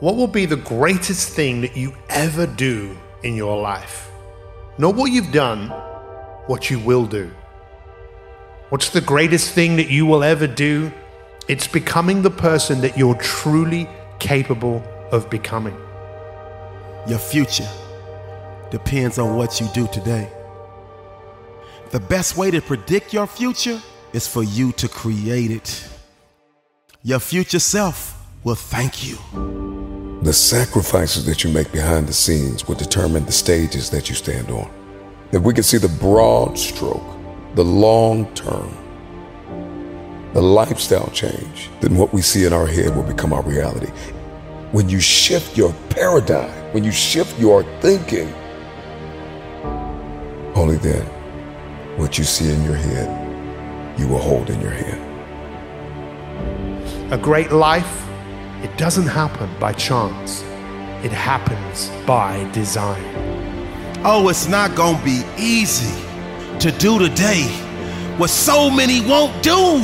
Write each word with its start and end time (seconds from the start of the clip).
What 0.00 0.16
will 0.16 0.26
be 0.26 0.44
the 0.44 0.56
greatest 0.56 1.28
thing 1.30 1.60
that 1.60 1.76
you 1.76 1.94
ever 2.08 2.46
do 2.46 2.96
in 3.22 3.36
your 3.36 3.60
life? 3.60 4.10
Not 4.76 4.96
what 4.96 5.12
you've 5.12 5.30
done, 5.30 5.68
what 6.46 6.68
you 6.68 6.80
will 6.80 7.06
do. 7.06 7.30
What's 8.70 8.90
the 8.90 9.00
greatest 9.00 9.52
thing 9.52 9.76
that 9.76 9.90
you 9.90 10.04
will 10.04 10.24
ever 10.24 10.48
do? 10.48 10.92
It's 11.46 11.68
becoming 11.68 12.22
the 12.22 12.30
person 12.30 12.80
that 12.80 12.98
you're 12.98 13.14
truly 13.14 13.88
capable 14.18 14.82
of 15.12 15.30
becoming. 15.30 15.76
Your 17.06 17.20
future 17.20 17.68
depends 18.72 19.18
on 19.18 19.36
what 19.36 19.60
you 19.60 19.68
do 19.74 19.86
today. 19.92 20.28
The 21.90 22.00
best 22.00 22.36
way 22.36 22.50
to 22.50 22.60
predict 22.60 23.12
your 23.12 23.28
future 23.28 23.80
is 24.12 24.26
for 24.26 24.42
you 24.42 24.72
to 24.72 24.88
create 24.88 25.52
it. 25.52 25.88
Your 27.04 27.20
future 27.20 27.60
self 27.60 28.20
will 28.42 28.56
thank 28.56 29.06
you. 29.06 29.83
The 30.24 30.32
sacrifices 30.32 31.26
that 31.26 31.44
you 31.44 31.50
make 31.50 31.70
behind 31.70 32.08
the 32.08 32.14
scenes 32.14 32.66
will 32.66 32.76
determine 32.76 33.26
the 33.26 33.32
stages 33.32 33.90
that 33.90 34.08
you 34.08 34.14
stand 34.14 34.50
on. 34.50 34.70
If 35.32 35.42
we 35.42 35.52
can 35.52 35.62
see 35.62 35.76
the 35.76 35.90
broad 36.00 36.58
stroke, 36.58 37.04
the 37.56 37.62
long 37.62 38.32
term, 38.34 38.74
the 40.32 40.40
lifestyle 40.40 41.10
change, 41.10 41.68
then 41.82 41.98
what 41.98 42.14
we 42.14 42.22
see 42.22 42.46
in 42.46 42.54
our 42.54 42.66
head 42.66 42.96
will 42.96 43.02
become 43.02 43.34
our 43.34 43.42
reality. 43.42 43.90
When 44.72 44.88
you 44.88 44.98
shift 44.98 45.58
your 45.58 45.74
paradigm, 45.90 46.72
when 46.72 46.84
you 46.84 46.90
shift 46.90 47.38
your 47.38 47.62
thinking, 47.82 48.32
only 50.54 50.78
then 50.78 51.04
what 51.98 52.16
you 52.16 52.24
see 52.24 52.50
in 52.50 52.64
your 52.64 52.76
head, 52.76 54.00
you 54.00 54.08
will 54.08 54.20
hold 54.20 54.48
in 54.48 54.58
your 54.62 54.70
hand. 54.70 55.02
A 57.12 57.18
great 57.18 57.52
life, 57.52 58.03
it 58.64 58.76
doesn't 58.78 59.06
happen 59.06 59.48
by 59.60 59.74
chance, 59.74 60.42
it 61.04 61.12
happens 61.12 61.90
by 62.06 62.50
design. 62.52 63.04
Oh, 64.06 64.28
it's 64.30 64.48
not 64.48 64.74
gonna 64.74 65.04
be 65.04 65.22
easy 65.38 65.94
to 66.60 66.72
do 66.72 66.98
today 66.98 67.44
what 68.16 68.30
so 68.30 68.70
many 68.70 69.02
won't 69.02 69.42
do. 69.42 69.82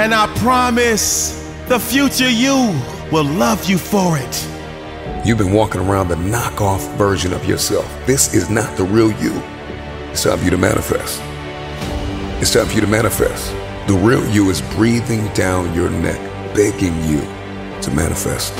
And 0.00 0.14
I 0.14 0.32
promise 0.38 1.52
the 1.66 1.80
future 1.80 2.30
you 2.30 2.72
will 3.10 3.24
love 3.24 3.68
you 3.68 3.78
for 3.78 4.16
it. 4.16 4.48
You've 5.26 5.38
been 5.38 5.52
walking 5.52 5.80
around 5.80 6.06
the 6.08 6.14
knockoff 6.14 6.96
version 6.96 7.32
of 7.32 7.44
yourself. 7.44 7.86
This 8.06 8.32
is 8.32 8.48
not 8.48 8.76
the 8.76 8.84
real 8.84 9.10
you. 9.20 9.32
It's 10.12 10.22
time 10.22 10.38
for 10.38 10.44
you 10.44 10.50
to 10.50 10.58
manifest. 10.58 11.20
It's 12.40 12.52
time 12.52 12.66
for 12.66 12.74
you 12.74 12.80
to 12.80 12.86
manifest. 12.86 13.50
The 13.88 13.98
real 14.00 14.24
you 14.30 14.50
is 14.50 14.62
breathing 14.76 15.26
down 15.34 15.74
your 15.74 15.90
neck, 15.90 16.20
begging 16.54 16.94
you 17.04 17.20
to 17.82 17.90
manifest. 17.90 18.54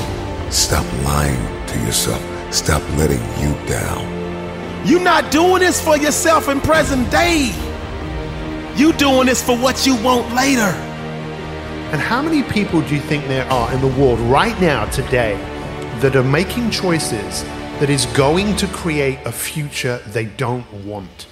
Stop 0.51 0.85
lying 1.03 1.67
to 1.67 1.79
yourself. 1.79 2.21
Stop 2.53 2.81
letting 2.97 3.21
you 3.41 3.55
down. 3.67 4.05
You're 4.85 5.01
not 5.01 5.31
doing 5.31 5.59
this 5.59 5.81
for 5.81 5.97
yourself 5.97 6.49
in 6.49 6.59
present 6.61 7.09
day. 7.09 7.51
You 8.75 8.91
doing 8.93 9.27
this 9.27 9.41
for 9.43 9.57
what 9.57 9.85
you 9.85 9.95
want 10.03 10.33
later. 10.33 10.73
And 11.91 12.01
how 12.01 12.21
many 12.21 12.43
people 12.43 12.81
do 12.81 12.95
you 12.95 13.01
think 13.01 13.27
there 13.27 13.45
are 13.45 13.71
in 13.73 13.79
the 13.81 13.87
world 13.87 14.19
right 14.21 14.59
now, 14.59 14.85
today, 14.85 15.35
that 15.99 16.15
are 16.15 16.23
making 16.23 16.71
choices 16.71 17.43
that 17.79 17.89
is 17.89 18.07
going 18.07 18.55
to 18.55 18.67
create 18.67 19.19
a 19.25 19.31
future 19.31 19.99
they 20.07 20.25
don't 20.25 20.65
want? 20.85 21.27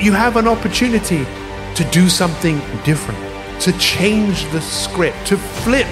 You 0.00 0.12
have 0.12 0.36
an 0.36 0.46
opportunity 0.46 1.26
to 1.74 1.84
do 1.90 2.08
something 2.08 2.60
different, 2.84 3.18
to 3.60 3.72
change 3.78 4.44
the 4.52 4.60
script, 4.60 5.26
to 5.26 5.36
flip 5.36 5.88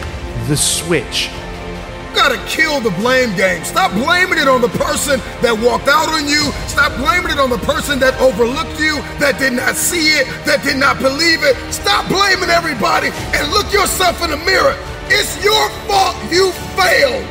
the 0.46 0.56
switch. 0.56 1.30
gotta 2.14 2.38
kill 2.48 2.80
the 2.80 2.90
blame 2.96 3.36
game. 3.36 3.62
Stop 3.62 3.92
blaming 3.92 4.38
it 4.38 4.48
on 4.48 4.60
the 4.60 4.72
person 4.80 5.20
that 5.44 5.52
walked 5.52 5.86
out 5.86 6.08
on 6.08 6.26
you. 6.26 6.48
Stop 6.66 6.96
blaming 6.96 7.30
it 7.30 7.38
on 7.38 7.50
the 7.50 7.60
person 7.68 8.00
that 8.00 8.16
overlooked 8.18 8.80
you, 8.80 8.96
that 9.20 9.38
did 9.38 9.52
not 9.52 9.76
see 9.76 10.16
it, 10.16 10.26
that 10.48 10.64
did 10.64 10.80
not 10.80 10.98
believe 10.98 11.44
it. 11.44 11.54
Stop 11.68 12.08
blaming 12.08 12.48
everybody 12.48 13.12
and 13.36 13.44
look 13.52 13.68
yourself 13.68 14.24
in 14.24 14.30
the 14.32 14.40
mirror. 14.48 14.74
It's 15.12 15.36
your 15.44 15.68
fault 15.86 16.16
you 16.32 16.50
failed. 16.74 17.30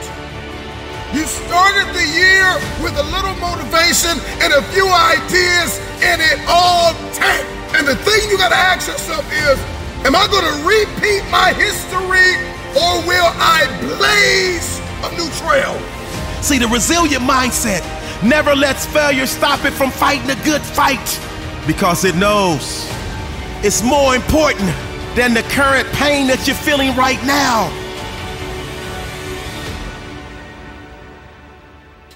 You 1.12 1.25
started 1.28 1.88
the 1.96 2.07
year 2.16 2.47
with 2.84 2.96
a 3.00 3.06
little 3.09 3.35
motivation 3.41 4.16
and 4.44 4.52
a 4.53 4.63
few 4.75 4.85
ideas, 4.88 5.79
and 6.03 6.22
it 6.22 6.40
all 6.47 6.94
tanked. 7.16 7.47
And 7.75 7.88
the 7.88 7.96
thing 8.06 8.22
you 8.29 8.38
gotta 8.38 8.56
ask 8.56 8.88
yourself 8.88 9.25
is, 9.31 9.57
am 10.05 10.16
I 10.16 10.27
gonna 10.27 10.63
repeat 10.63 11.23
my 11.31 11.51
history 11.53 12.38
or 12.77 13.01
will 13.07 13.31
I 13.41 13.66
blaze 13.81 14.79
a 15.03 15.09
new 15.17 15.29
trail? 15.41 15.73
See, 16.43 16.59
the 16.59 16.67
resilient 16.67 17.23
mindset 17.23 17.81
never 18.23 18.55
lets 18.55 18.85
failure 18.85 19.25
stop 19.25 19.66
it 19.66 19.73
from 19.73 19.89
fighting 19.89 20.29
a 20.29 20.43
good 20.45 20.61
fight 20.61 21.19
because 21.66 22.05
it 22.05 22.16
knows 22.16 22.88
it's 23.63 23.81
more 23.81 24.16
important 24.16 24.69
than 25.16 25.33
the 25.33 25.41
current 25.49 25.88
pain 25.93 26.27
that 26.27 26.45
you're 26.45 26.55
feeling 26.55 26.95
right 26.95 27.22
now. 27.25 27.72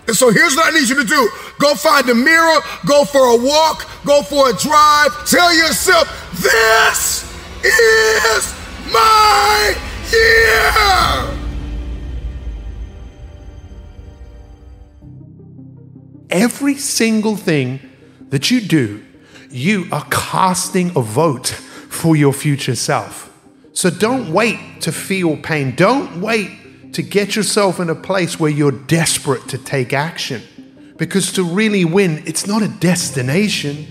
And 0.07 0.15
so 0.15 0.31
here's 0.31 0.55
what 0.55 0.73
I 0.73 0.79
need 0.79 0.89
you 0.89 0.95
to 0.95 1.03
do 1.03 1.29
go 1.59 1.73
find 1.73 2.07
a 2.09 2.15
mirror, 2.15 2.59
go 2.85 3.05
for 3.05 3.33
a 3.33 3.37
walk, 3.37 3.87
go 4.05 4.21
for 4.21 4.49
a 4.49 4.53
drive. 4.53 5.27
Tell 5.27 5.55
yourself, 5.55 6.07
this 6.33 7.28
is 7.63 8.55
my 8.91 9.75
year. 10.11 11.35
Every 16.29 16.75
single 16.75 17.35
thing 17.35 17.79
that 18.29 18.51
you 18.51 18.61
do, 18.61 19.03
you 19.49 19.87
are 19.91 20.05
casting 20.11 20.89
a 20.95 21.01
vote 21.01 21.47
for 21.47 22.15
your 22.15 22.33
future 22.33 22.75
self. 22.75 23.25
So 23.73 23.89
don't 23.89 24.31
wait 24.31 24.81
to 24.81 24.91
feel 24.91 25.37
pain. 25.37 25.75
Don't 25.75 26.21
wait 26.21 26.93
to 26.93 27.01
get 27.01 27.35
yourself 27.35 27.79
in 27.79 27.89
a 27.89 27.95
place 27.95 28.39
where 28.39 28.51
you're 28.51 28.71
desperate 28.71 29.47
to 29.49 29.57
take 29.57 29.93
action. 29.93 30.43
Because 30.97 31.31
to 31.33 31.43
really 31.43 31.85
win, 31.85 32.23
it's 32.25 32.45
not 32.45 32.61
a 32.61 32.67
destination. 32.67 33.87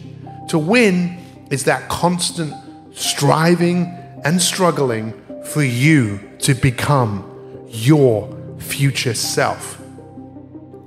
To 0.49 0.59
win 0.59 1.19
is 1.51 1.65
that 1.65 1.89
constant 1.89 2.55
striving 2.99 3.87
and 4.25 4.43
struggling 4.43 5.13
for 5.45 5.63
you 5.63 6.19
to 6.41 6.55
become 6.55 7.25
your 7.69 8.37
future 8.59 9.15
self. 9.15 9.81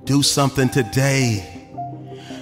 Do 0.03 0.21
something 0.21 0.67
today 0.67 1.47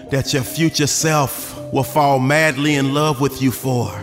that 0.10 0.33
your 0.33 0.42
future 0.42 0.88
self 0.88 1.56
will 1.71 1.83
fall 1.83 2.18
madly 2.18 2.75
in 2.75 2.95
love 2.95 3.21
with 3.21 3.42
you 3.44 3.51
for. 3.51 3.94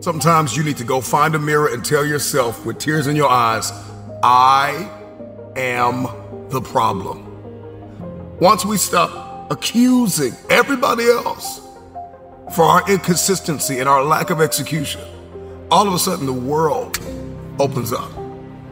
Sometimes 0.00 0.56
you 0.56 0.64
need 0.64 0.78
to 0.78 0.84
go 0.84 1.02
find 1.02 1.34
a 1.34 1.38
mirror 1.38 1.68
and 1.68 1.84
tell 1.84 2.06
yourself 2.06 2.64
with 2.64 2.78
tears 2.78 3.08
in 3.08 3.14
your 3.14 3.28
eyes, 3.28 3.70
I 4.22 4.90
am 5.56 6.08
the 6.48 6.62
problem. 6.62 7.26
Once 8.40 8.64
we 8.64 8.78
stop 8.78 9.50
accusing 9.50 10.32
everybody 10.48 11.04
else 11.04 11.67
for 12.52 12.64
our 12.64 12.90
inconsistency 12.90 13.78
and 13.78 13.88
our 13.88 14.02
lack 14.02 14.30
of 14.30 14.40
execution, 14.40 15.00
all 15.70 15.86
of 15.86 15.94
a 15.94 15.98
sudden 15.98 16.26
the 16.26 16.32
world 16.32 16.98
opens 17.58 17.92
up. 17.92 18.10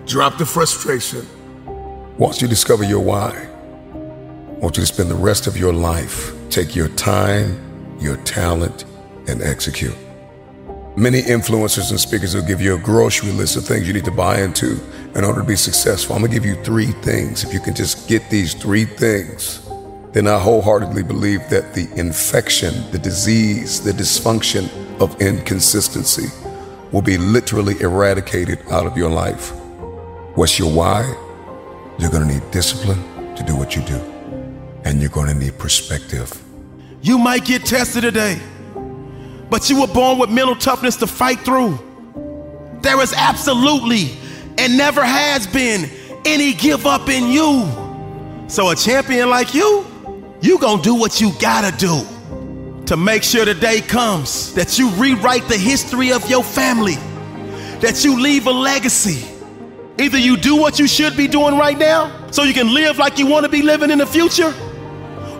Drop 0.06 0.38
the 0.38 0.46
frustration. 0.46 1.26
Once 2.16 2.40
you 2.40 2.48
discover 2.48 2.84
your 2.84 3.00
why, 3.00 3.48
I 3.92 4.58
want 4.58 4.76
you 4.76 4.82
to 4.82 4.86
spend 4.86 5.10
the 5.10 5.14
rest 5.14 5.46
of 5.46 5.56
your 5.56 5.72
life, 5.72 6.32
take 6.48 6.74
your 6.74 6.88
time, 6.88 7.96
your 8.00 8.16
talent, 8.18 8.84
and 9.28 9.42
execute. 9.42 9.96
Many 10.96 11.20
influencers 11.20 11.90
and 11.90 12.00
speakers 12.00 12.34
will 12.34 12.46
give 12.46 12.62
you 12.62 12.74
a 12.74 12.78
grocery 12.78 13.30
list 13.32 13.56
of 13.56 13.66
things 13.66 13.86
you 13.86 13.92
need 13.92 14.06
to 14.06 14.10
buy 14.10 14.40
into 14.40 14.80
in 15.14 15.24
order 15.24 15.42
to 15.42 15.46
be 15.46 15.56
successful. 15.56 16.16
I'm 16.16 16.22
gonna 16.22 16.32
give 16.32 16.46
you 16.46 16.54
three 16.64 16.92
things. 17.02 17.44
If 17.44 17.52
you 17.52 17.60
can 17.60 17.74
just 17.74 18.08
get 18.08 18.30
these 18.30 18.54
three 18.54 18.86
things, 18.86 19.65
then 20.16 20.26
I 20.26 20.38
wholeheartedly 20.38 21.02
believe 21.02 21.46
that 21.50 21.74
the 21.74 21.92
infection, 21.94 22.90
the 22.90 22.98
disease, 22.98 23.82
the 23.82 23.92
dysfunction 23.92 24.66
of 24.98 25.20
inconsistency 25.20 26.28
will 26.90 27.02
be 27.02 27.18
literally 27.18 27.78
eradicated 27.82 28.60
out 28.70 28.86
of 28.86 28.96
your 28.96 29.10
life. 29.10 29.50
What's 30.34 30.58
your 30.58 30.72
why? 30.72 31.02
You're 31.98 32.08
gonna 32.08 32.32
need 32.32 32.50
discipline 32.50 33.34
to 33.36 33.42
do 33.42 33.54
what 33.54 33.76
you 33.76 33.82
do, 33.82 34.00
and 34.86 35.02
you're 35.02 35.10
gonna 35.10 35.34
need 35.34 35.58
perspective. 35.58 36.32
You 37.02 37.18
might 37.18 37.44
get 37.44 37.66
tested 37.66 38.00
today, 38.00 38.40
but 39.50 39.68
you 39.68 39.82
were 39.82 39.86
born 39.86 40.18
with 40.18 40.30
mental 40.30 40.56
toughness 40.56 40.96
to 40.96 41.06
fight 41.06 41.40
through. 41.40 41.78
There 42.80 43.02
is 43.02 43.12
absolutely 43.12 44.16
and 44.56 44.78
never 44.78 45.04
has 45.04 45.46
been 45.46 45.90
any 46.24 46.54
give 46.54 46.86
up 46.86 47.10
in 47.10 47.30
you. 47.30 47.68
So 48.48 48.70
a 48.70 48.74
champion 48.74 49.28
like 49.28 49.52
you, 49.52 49.84
you 50.40 50.58
gonna 50.58 50.82
do 50.82 50.94
what 50.94 51.20
you 51.20 51.32
gotta 51.40 51.76
do 51.76 52.06
to 52.86 52.96
make 52.96 53.22
sure 53.22 53.44
the 53.44 53.54
day 53.54 53.80
comes 53.80 54.54
that 54.54 54.78
you 54.78 54.90
rewrite 54.90 55.46
the 55.48 55.56
history 55.56 56.12
of 56.12 56.28
your 56.30 56.44
family, 56.44 56.94
that 57.80 58.04
you 58.04 58.20
leave 58.20 58.46
a 58.46 58.50
legacy. 58.50 59.26
Either 59.98 60.18
you 60.18 60.36
do 60.36 60.56
what 60.56 60.78
you 60.78 60.86
should 60.86 61.16
be 61.16 61.26
doing 61.26 61.56
right 61.56 61.78
now 61.78 62.28
so 62.30 62.42
you 62.42 62.52
can 62.52 62.72
live 62.72 62.98
like 62.98 63.18
you 63.18 63.26
want 63.26 63.44
to 63.44 63.50
be 63.50 63.62
living 63.62 63.90
in 63.90 63.98
the 63.98 64.06
future, 64.06 64.54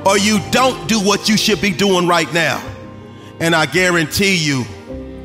or 0.07 0.17
you 0.19 0.41
don't 0.51 0.89
do 0.89 0.99
what 1.01 1.29
you 1.29 1.37
should 1.37 1.61
be 1.61 1.71
doing 1.71 2.07
right 2.07 2.33
now. 2.33 2.63
And 3.39 3.55
I 3.55 3.67
guarantee 3.67 4.35
you, 4.35 4.65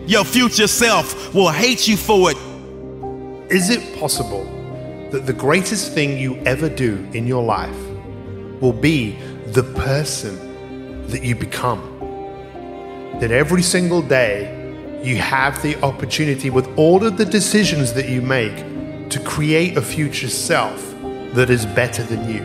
your 0.05 0.25
future 0.25 0.67
self 0.67 1.33
will 1.33 1.49
hate 1.49 1.87
you 1.87 1.95
for 1.95 2.31
it. 2.31 2.37
Is 3.49 3.69
it 3.69 3.97
possible 3.97 4.43
that 5.11 5.25
the 5.25 5.33
greatest 5.33 5.93
thing 5.93 6.17
you 6.17 6.35
ever 6.45 6.67
do 6.67 7.07
in 7.13 7.25
your 7.25 7.43
life 7.43 7.75
will 8.59 8.73
be 8.73 9.17
the 9.53 9.63
person 9.63 11.07
that 11.07 11.23
you 11.23 11.35
become? 11.35 11.81
That 13.19 13.31
every 13.31 13.61
single 13.61 14.01
day 14.01 14.57
you 15.03 15.17
have 15.17 15.61
the 15.61 15.75
opportunity, 15.83 16.49
with 16.49 16.67
all 16.77 17.05
of 17.05 17.17
the 17.17 17.25
decisions 17.25 17.91
that 17.93 18.07
you 18.07 18.21
make, 18.21 19.09
to 19.09 19.19
create 19.19 19.75
a 19.75 19.81
future 19.81 20.29
self 20.29 20.95
that 21.33 21.49
is 21.49 21.65
better 21.65 22.03
than 22.03 22.29
you, 22.29 22.39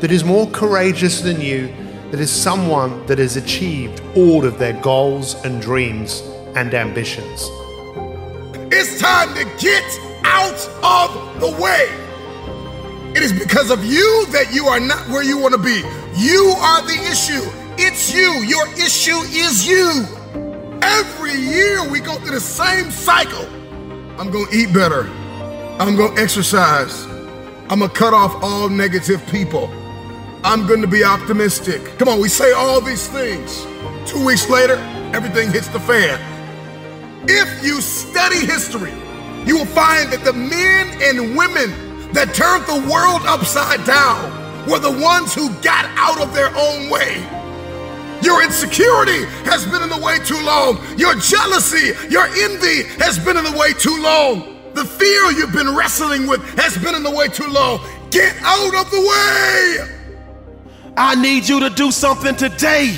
that 0.00 0.10
is 0.10 0.24
more 0.24 0.48
courageous 0.50 1.20
than 1.20 1.40
you, 1.40 1.72
that 2.10 2.18
is 2.18 2.32
someone 2.32 3.06
that 3.06 3.18
has 3.18 3.36
achieved 3.36 4.02
all 4.16 4.44
of 4.44 4.58
their 4.58 4.72
goals 4.80 5.34
and 5.44 5.62
dreams 5.62 6.20
and 6.56 6.74
ambitions. 6.74 7.48
It's 8.72 8.98
time 9.00 9.32
to 9.34 9.44
get 9.60 9.84
out 10.24 10.68
of 10.82 11.40
the 11.40 11.62
way. 11.62 11.88
It 13.14 13.22
is 13.22 13.32
because 13.32 13.70
of 13.70 13.84
you 13.84 14.26
that 14.32 14.52
you 14.52 14.66
are 14.66 14.80
not 14.80 15.08
where 15.08 15.22
you 15.22 15.38
want 15.38 15.54
to 15.54 15.60
be. 15.60 15.82
You 16.16 16.54
are 16.58 16.80
the 16.82 16.94
issue. 17.10 17.42
It's 17.76 18.14
you. 18.14 18.44
Your 18.44 18.68
issue 18.74 19.18
is 19.34 19.66
you. 19.66 20.06
Every 20.80 21.34
year 21.34 21.90
we 21.90 21.98
go 21.98 22.14
through 22.14 22.30
the 22.30 22.40
same 22.40 22.92
cycle. 22.92 23.44
I'm 24.20 24.30
going 24.30 24.46
to 24.46 24.56
eat 24.56 24.72
better. 24.72 25.08
I'm 25.80 25.96
going 25.96 26.14
to 26.14 26.22
exercise. 26.22 27.04
I'm 27.68 27.80
going 27.80 27.90
to 27.90 27.96
cut 27.96 28.14
off 28.14 28.40
all 28.44 28.68
negative 28.68 29.26
people. 29.26 29.68
I'm 30.44 30.68
going 30.68 30.82
to 30.82 30.86
be 30.86 31.02
optimistic. 31.02 31.82
Come 31.98 32.06
on, 32.06 32.20
we 32.20 32.28
say 32.28 32.52
all 32.52 32.80
these 32.80 33.08
things. 33.08 33.64
Two 34.08 34.24
weeks 34.24 34.48
later, 34.48 34.76
everything 35.12 35.50
hits 35.50 35.66
the 35.66 35.80
fan. 35.80 36.20
If 37.28 37.64
you 37.64 37.80
study 37.80 38.46
history, 38.46 38.92
you 39.46 39.56
will 39.58 39.66
find 39.66 40.12
that 40.12 40.22
the 40.24 40.32
men 40.32 40.96
and 41.02 41.36
women 41.36 42.12
that 42.12 42.34
turned 42.34 42.66
the 42.66 42.88
world 42.88 43.22
upside 43.26 43.84
down 43.84 44.43
were 44.68 44.78
the 44.78 44.90
ones 44.90 45.34
who 45.34 45.50
got 45.60 45.84
out 45.96 46.20
of 46.20 46.34
their 46.34 46.50
own 46.56 46.90
way. 46.90 47.22
Your 48.22 48.42
insecurity 48.42 49.24
has 49.44 49.66
been 49.66 49.82
in 49.82 49.90
the 49.90 50.00
way 50.00 50.18
too 50.24 50.40
long. 50.44 50.78
Your 50.98 51.14
jealousy, 51.16 51.92
your 52.08 52.24
envy 52.24 52.84
has 52.98 53.18
been 53.18 53.36
in 53.36 53.44
the 53.44 53.56
way 53.56 53.72
too 53.74 54.00
long. 54.00 54.72
The 54.72 54.84
fear 54.84 55.30
you've 55.32 55.52
been 55.52 55.74
wrestling 55.74 56.26
with 56.26 56.42
has 56.58 56.76
been 56.78 56.94
in 56.94 57.02
the 57.02 57.10
way 57.10 57.28
too 57.28 57.46
long. 57.46 57.80
Get 58.10 58.34
out 58.40 58.74
of 58.74 58.90
the 58.90 59.00
way. 59.00 59.94
I 60.96 61.14
need 61.16 61.48
you 61.48 61.60
to 61.60 61.70
do 61.70 61.90
something 61.90 62.34
today 62.36 62.96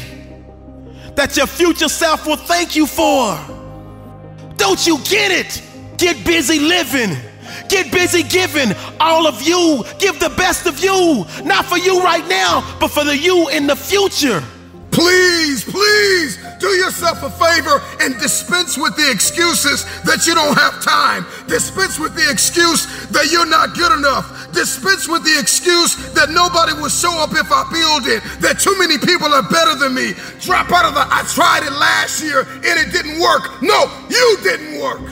that 1.17 1.37
your 1.37 1.47
future 1.47 1.89
self 1.89 2.27
will 2.27 2.37
thank 2.37 2.77
you 2.77 2.87
for. 2.87 3.39
Don't 4.57 4.87
you 4.87 4.99
get 4.99 5.33
it? 5.33 5.63
Get 5.97 6.25
busy 6.25 6.61
living. 6.61 7.17
Get 7.69 7.93
busy 7.93 8.23
giving. 8.23 8.75
All 9.01 9.27
of 9.27 9.43
you, 9.43 9.85
give 9.99 10.19
the 10.21 10.31
best 10.31 10.67
of 10.67 10.79
you. 10.83 11.25
Not 11.45 11.67
for 11.67 11.79
you 11.79 12.03
right 12.03 12.27
now, 12.29 12.77
but 12.81 12.89
for 12.89 13.05
the 13.05 13.17
you 13.17 13.49
in 13.49 13.67
the 13.67 13.77
future. 13.77 14.43
Please, 14.97 15.63
please 15.63 16.39
do 16.59 16.69
yourself 16.69 17.23
a 17.23 17.29
favor 17.29 17.83
and 18.01 18.19
dispense 18.19 18.79
with 18.79 18.97
the 18.97 19.11
excuses 19.11 19.85
that 20.05 20.27
you 20.27 20.35
don't 20.35 20.57
have 20.57 20.81
time. 20.81 21.27
Dispense 21.47 21.99
with 21.99 22.15
the 22.15 22.25
excuse 22.31 22.87
that 23.09 23.29
you're 23.31 23.45
not 23.45 23.77
good 23.77 23.93
enough. 23.93 24.51
Dispense 24.53 25.07
with 25.07 25.23
the 25.23 25.39
excuse 25.39 25.97
that 26.15 26.31
nobody 26.31 26.73
will 26.73 26.89
show 26.89 27.13
up 27.21 27.37
if 27.37 27.53
I 27.53 27.69
build 27.69 28.09
it, 28.09 28.25
that 28.41 28.59
too 28.59 28.73
many 28.79 28.97
people 28.97 29.29
are 29.35 29.45
better 29.45 29.75
than 29.77 29.93
me. 29.93 30.15
Drop 30.41 30.73
out 30.73 30.87
of 30.89 30.95
the 30.95 31.05
I 31.05 31.29
tried 31.29 31.69
it 31.69 31.77
last 31.77 32.25
year 32.25 32.49
and 32.49 32.81
it 32.81 32.89
didn't 32.91 33.21
work. 33.21 33.61
No, 33.61 33.93
you 34.09 34.39
didn't 34.43 34.81
work. 34.81 35.05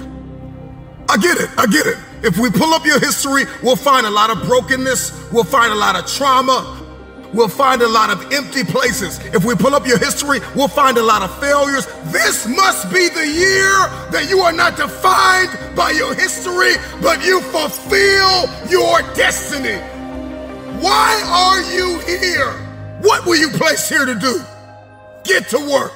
I 1.10 1.18
get 1.18 1.36
it. 1.36 1.50
I 1.58 1.66
get 1.66 1.84
it. 1.84 1.98
If 2.24 2.38
we 2.38 2.50
pull 2.50 2.72
up 2.72 2.86
your 2.86 2.98
history, 2.98 3.44
we'll 3.62 3.76
find 3.76 4.06
a 4.06 4.10
lot 4.10 4.30
of 4.30 4.42
brokenness. 4.44 5.30
We'll 5.30 5.44
find 5.44 5.70
a 5.72 5.76
lot 5.76 5.94
of 5.94 6.10
trauma. 6.10 6.80
We'll 7.34 7.50
find 7.50 7.82
a 7.82 7.88
lot 7.88 8.08
of 8.08 8.32
empty 8.32 8.64
places. 8.64 9.18
If 9.34 9.44
we 9.44 9.54
pull 9.54 9.74
up 9.74 9.86
your 9.86 9.98
history, 9.98 10.40
we'll 10.56 10.68
find 10.68 10.96
a 10.96 11.02
lot 11.02 11.20
of 11.20 11.38
failures. 11.38 11.84
This 12.12 12.46
must 12.46 12.90
be 12.90 13.10
the 13.10 13.26
year 13.26 13.74
that 14.10 14.28
you 14.30 14.38
are 14.40 14.52
not 14.52 14.78
defined 14.78 15.50
by 15.76 15.90
your 15.90 16.14
history, 16.14 16.76
but 17.02 17.22
you 17.22 17.42
fulfill 17.42 18.48
your 18.70 19.02
destiny. 19.14 19.76
Why 20.80 21.20
are 21.26 21.60
you 21.74 21.98
here? 22.06 22.52
What 23.02 23.26
were 23.26 23.36
you 23.36 23.50
placed 23.50 23.90
here 23.90 24.06
to 24.06 24.14
do? 24.14 24.40
Get 25.24 25.48
to 25.50 25.58
work. 25.58 25.92